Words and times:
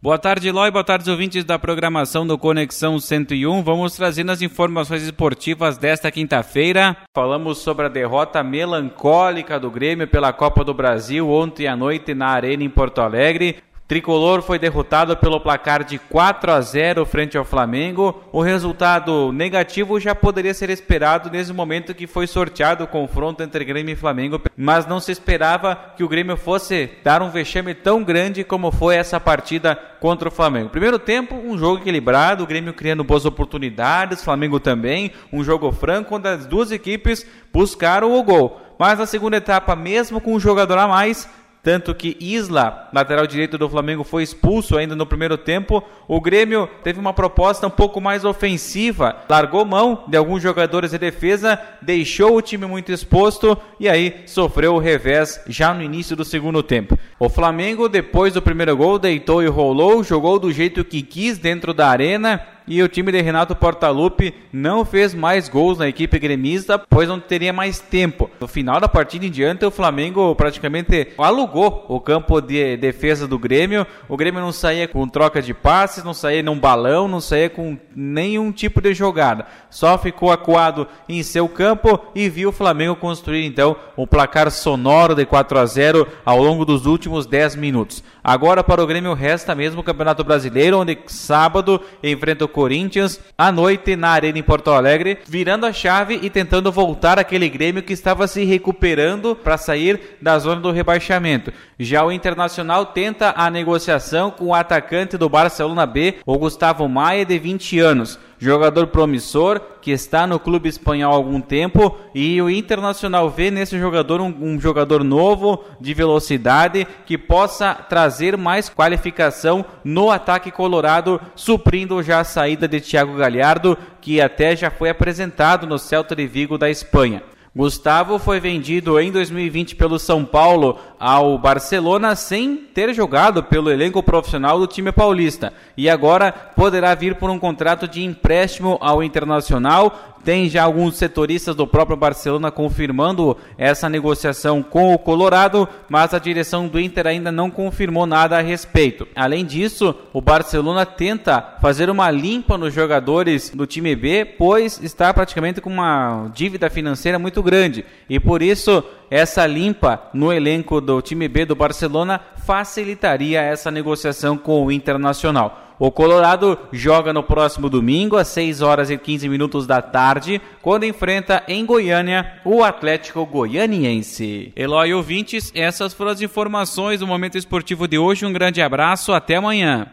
Boa 0.00 0.16
tarde, 0.16 0.52
Loi. 0.52 0.70
Boa 0.70 0.84
tarde, 0.84 1.10
ouvintes 1.10 1.42
da 1.42 1.58
programação 1.58 2.24
do 2.24 2.38
Conexão 2.38 3.00
101. 3.00 3.64
Vamos 3.64 3.96
trazendo 3.96 4.30
as 4.30 4.40
informações 4.40 5.02
esportivas 5.02 5.76
desta 5.76 6.08
quinta-feira. 6.08 6.96
Falamos 7.12 7.58
sobre 7.58 7.86
a 7.86 7.88
derrota 7.88 8.40
melancólica 8.44 9.58
do 9.58 9.68
Grêmio 9.68 10.06
pela 10.06 10.32
Copa 10.32 10.62
do 10.62 10.72
Brasil 10.72 11.28
ontem 11.28 11.66
à 11.66 11.74
noite 11.74 12.14
na 12.14 12.28
Arena 12.28 12.62
em 12.62 12.70
Porto 12.70 13.00
Alegre. 13.00 13.56
Tricolor 13.88 14.42
foi 14.42 14.58
derrotado 14.58 15.16
pelo 15.16 15.40
placar 15.40 15.82
de 15.82 15.98
4 15.98 16.52
a 16.52 16.60
0 16.60 17.06
frente 17.06 17.38
ao 17.38 17.44
Flamengo. 17.44 18.22
O 18.30 18.42
resultado 18.42 19.32
negativo 19.32 19.98
já 19.98 20.14
poderia 20.14 20.52
ser 20.52 20.68
esperado 20.68 21.30
nesse 21.30 21.54
momento 21.54 21.94
que 21.94 22.06
foi 22.06 22.26
sorteado 22.26 22.84
o 22.84 22.86
confronto 22.86 23.42
entre 23.42 23.64
Grêmio 23.64 23.94
e 23.94 23.96
Flamengo, 23.96 24.42
mas 24.54 24.84
não 24.84 25.00
se 25.00 25.10
esperava 25.10 25.74
que 25.96 26.04
o 26.04 26.08
Grêmio 26.08 26.36
fosse 26.36 26.90
dar 27.02 27.22
um 27.22 27.30
vexame 27.30 27.72
tão 27.72 28.04
grande 28.04 28.44
como 28.44 28.70
foi 28.70 28.94
essa 28.94 29.18
partida 29.18 29.74
contra 29.74 30.28
o 30.28 30.32
Flamengo. 30.32 30.68
Primeiro 30.68 30.98
tempo, 30.98 31.34
um 31.34 31.56
jogo 31.56 31.78
equilibrado, 31.80 32.44
o 32.44 32.46
Grêmio 32.46 32.74
criando 32.74 33.02
boas 33.02 33.24
oportunidades, 33.24 34.22
Flamengo 34.22 34.60
também, 34.60 35.12
um 35.32 35.42
jogo 35.42 35.72
franco 35.72 36.14
onde 36.14 36.28
as 36.28 36.44
duas 36.44 36.70
equipes 36.70 37.26
buscaram 37.50 38.12
o 38.12 38.22
gol. 38.22 38.60
Mas 38.78 38.98
na 38.98 39.06
segunda 39.06 39.38
etapa, 39.38 39.74
mesmo 39.74 40.20
com 40.20 40.34
um 40.34 40.38
jogador 40.38 40.76
a 40.76 40.86
mais, 40.86 41.26
tanto 41.62 41.94
que 41.94 42.16
Isla, 42.20 42.88
lateral 42.92 43.26
direito 43.26 43.58
do 43.58 43.68
Flamengo, 43.68 44.04
foi 44.04 44.22
expulso 44.22 44.76
ainda 44.76 44.94
no 44.94 45.06
primeiro 45.06 45.36
tempo. 45.36 45.82
O 46.06 46.20
Grêmio 46.20 46.68
teve 46.82 46.98
uma 46.98 47.12
proposta 47.12 47.66
um 47.66 47.70
pouco 47.70 48.00
mais 48.00 48.24
ofensiva, 48.24 49.16
largou 49.28 49.64
mão 49.64 50.04
de 50.08 50.16
alguns 50.16 50.42
jogadores 50.42 50.92
de 50.92 50.98
defesa, 50.98 51.60
deixou 51.82 52.36
o 52.36 52.42
time 52.42 52.66
muito 52.66 52.92
exposto 52.92 53.56
e 53.78 53.88
aí 53.88 54.22
sofreu 54.26 54.74
o 54.74 54.78
revés 54.78 55.40
já 55.46 55.74
no 55.74 55.82
início 55.82 56.16
do 56.16 56.24
segundo 56.24 56.62
tempo. 56.62 56.98
O 57.18 57.28
Flamengo, 57.28 57.88
depois 57.88 58.34
do 58.34 58.42
primeiro 58.42 58.76
gol, 58.76 58.98
deitou 58.98 59.42
e 59.42 59.46
rolou, 59.46 60.02
jogou 60.02 60.38
do 60.38 60.52
jeito 60.52 60.84
que 60.84 61.02
quis 61.02 61.38
dentro 61.38 61.74
da 61.74 61.88
arena 61.88 62.40
e 62.68 62.82
o 62.82 62.88
time 62.88 63.10
de 63.10 63.20
Renato 63.20 63.56
Portaluppi 63.56 64.34
não 64.52 64.84
fez 64.84 65.14
mais 65.14 65.48
gols 65.48 65.78
na 65.78 65.88
equipe 65.88 66.18
gremista, 66.18 66.78
pois 66.78 67.08
não 67.08 67.18
teria 67.18 67.52
mais 67.52 67.80
tempo. 67.80 68.30
No 68.38 68.46
final 68.46 68.78
da 68.78 68.88
partida 68.88 69.26
em 69.26 69.30
diante, 69.30 69.64
o 69.64 69.70
Flamengo 69.70 70.34
praticamente 70.34 71.08
alugou 71.16 71.86
o 71.88 71.98
campo 72.00 72.40
de 72.40 72.76
defesa 72.76 73.26
do 73.26 73.38
Grêmio. 73.38 73.86
O 74.08 74.16
Grêmio 74.16 74.40
não 74.40 74.52
saía 74.52 74.86
com 74.86 75.08
troca 75.08 75.40
de 75.40 75.54
passes, 75.54 76.04
não 76.04 76.14
saía 76.14 76.42
num 76.42 76.58
balão, 76.58 77.08
não 77.08 77.20
saía 77.20 77.48
com 77.48 77.78
nenhum 77.96 78.52
tipo 78.52 78.80
de 78.80 78.92
jogada. 78.92 79.46
Só 79.70 79.96
ficou 79.96 80.30
acuado 80.30 80.86
em 81.08 81.22
seu 81.22 81.48
campo 81.48 81.98
e 82.14 82.28
viu 82.28 82.50
o 82.50 82.52
Flamengo 82.52 82.96
construir 82.96 83.44
então 83.44 83.76
um 83.96 84.06
placar 84.06 84.50
sonoro 84.50 85.14
de 85.14 85.24
4 85.24 85.58
a 85.58 85.66
0 85.66 86.06
ao 86.24 86.42
longo 86.42 86.64
dos 86.64 86.86
últimos 86.86 87.26
10 87.26 87.56
minutos. 87.56 88.02
Agora 88.22 88.62
para 88.62 88.82
o 88.82 88.86
Grêmio 88.86 89.14
resta 89.14 89.54
mesmo 89.54 89.80
o 89.80 89.84
Campeonato 89.84 90.22
Brasileiro, 90.22 90.78
onde 90.78 90.98
sábado 91.06 91.80
enfrenta 92.02 92.44
o 92.44 92.48
Corinthians 92.58 93.20
à 93.38 93.52
noite 93.52 93.94
na 93.94 94.08
Arena 94.08 94.36
em 94.36 94.42
Porto 94.42 94.72
Alegre, 94.72 95.18
virando 95.28 95.64
a 95.64 95.72
chave 95.72 96.18
e 96.20 96.28
tentando 96.28 96.72
voltar 96.72 97.16
aquele 97.16 97.48
Grêmio 97.48 97.84
que 97.84 97.92
estava 97.92 98.26
se 98.26 98.44
recuperando 98.44 99.36
para 99.36 99.56
sair 99.56 100.16
da 100.20 100.36
zona 100.40 100.60
do 100.60 100.72
rebaixamento. 100.72 101.52
Já 101.78 102.04
o 102.04 102.10
Internacional 102.10 102.86
tenta 102.86 103.32
a 103.36 103.48
negociação 103.48 104.32
com 104.32 104.46
o 104.46 104.54
atacante 104.54 105.16
do 105.16 105.28
Barcelona 105.28 105.86
B, 105.86 106.16
o 106.26 106.36
Gustavo 106.36 106.88
Maia, 106.88 107.24
de 107.24 107.38
20 107.38 107.78
anos 107.78 108.18
jogador 108.38 108.86
promissor 108.88 109.60
que 109.80 109.90
está 109.90 110.26
no 110.26 110.38
clube 110.38 110.68
espanhol 110.68 111.12
há 111.12 111.16
algum 111.16 111.40
tempo 111.40 111.98
e 112.14 112.40
o 112.40 112.48
Internacional 112.48 113.28
vê 113.28 113.50
nesse 113.50 113.78
jogador 113.78 114.20
um, 114.20 114.34
um, 114.40 114.60
jogador 114.60 115.02
novo 115.02 115.64
de 115.80 115.92
velocidade 115.92 116.86
que 117.04 117.18
possa 117.18 117.74
trazer 117.74 118.36
mais 118.36 118.68
qualificação 118.68 119.64
no 119.82 120.10
ataque 120.10 120.50
colorado, 120.50 121.20
suprindo 121.34 122.02
já 122.02 122.20
a 122.20 122.24
saída 122.24 122.68
de 122.68 122.80
Thiago 122.80 123.16
Galhardo, 123.16 123.76
que 124.00 124.20
até 124.20 124.54
já 124.54 124.70
foi 124.70 124.90
apresentado 124.90 125.66
no 125.66 125.78
Celta 125.78 126.14
de 126.14 126.26
Vigo 126.26 126.56
da 126.56 126.70
Espanha. 126.70 127.22
Gustavo 127.58 128.20
foi 128.20 128.38
vendido 128.38 129.00
em 129.00 129.10
2020 129.10 129.74
pelo 129.74 129.98
São 129.98 130.24
Paulo 130.24 130.78
ao 130.96 131.36
Barcelona 131.36 132.14
sem 132.14 132.54
ter 132.54 132.94
jogado 132.94 133.42
pelo 133.42 133.68
elenco 133.68 134.00
profissional 134.00 134.60
do 134.60 134.66
time 134.68 134.92
paulista. 134.92 135.52
E 135.76 135.90
agora 135.90 136.30
poderá 136.30 136.94
vir 136.94 137.16
por 137.16 137.28
um 137.28 137.36
contrato 137.36 137.88
de 137.88 138.04
empréstimo 138.04 138.78
ao 138.80 139.02
Internacional 139.02 140.17
tem 140.28 140.46
já 140.46 140.64
alguns 140.64 140.96
setoristas 140.96 141.56
do 141.56 141.66
próprio 141.66 141.96
Barcelona 141.96 142.50
confirmando 142.50 143.34
essa 143.56 143.88
negociação 143.88 144.62
com 144.62 144.92
o 144.92 144.98
Colorado, 144.98 145.66
mas 145.88 146.12
a 146.12 146.18
direção 146.18 146.68
do 146.68 146.78
Inter 146.78 147.06
ainda 147.06 147.32
não 147.32 147.50
confirmou 147.50 148.04
nada 148.04 148.36
a 148.36 148.42
respeito. 148.42 149.08
Além 149.16 149.42
disso, 149.42 149.94
o 150.12 150.20
Barcelona 150.20 150.84
tenta 150.84 151.56
fazer 151.62 151.88
uma 151.88 152.10
limpa 152.10 152.58
nos 152.58 152.74
jogadores 152.74 153.48
do 153.48 153.66
time 153.66 153.96
B, 153.96 154.26
pois 154.26 154.78
está 154.82 155.14
praticamente 155.14 155.62
com 155.62 155.70
uma 155.70 156.30
dívida 156.34 156.68
financeira 156.68 157.18
muito 157.18 157.42
grande 157.42 157.86
e 158.06 158.20
por 158.20 158.42
isso 158.42 158.84
essa 159.10 159.46
limpa 159.46 160.10
no 160.12 160.30
elenco 160.30 160.78
do 160.78 161.00
time 161.00 161.26
B 161.26 161.46
do 161.46 161.56
Barcelona 161.56 162.20
facilitaria 162.44 163.40
essa 163.40 163.70
negociação 163.70 164.36
com 164.36 164.66
o 164.66 164.70
Internacional. 164.70 165.67
O 165.78 165.92
Colorado 165.92 166.58
joga 166.72 167.12
no 167.12 167.22
próximo 167.22 167.70
domingo, 167.70 168.16
às 168.16 168.28
6 168.28 168.62
horas 168.62 168.90
e 168.90 168.98
15 168.98 169.28
minutos 169.28 169.66
da 169.66 169.80
tarde, 169.80 170.40
quando 170.60 170.84
enfrenta 170.84 171.44
em 171.46 171.64
Goiânia 171.64 172.40
o 172.44 172.64
Atlético 172.64 173.24
Goianiense. 173.24 174.52
Eloy 174.56 174.92
ouvintes, 174.92 175.52
essas 175.54 175.94
foram 175.94 176.10
as 176.10 176.20
informações 176.20 176.98
do 176.98 177.06
Momento 177.06 177.38
Esportivo 177.38 177.86
de 177.86 177.96
hoje. 177.96 178.26
Um 178.26 178.32
grande 178.32 178.60
abraço, 178.60 179.12
até 179.12 179.36
amanhã. 179.36 179.92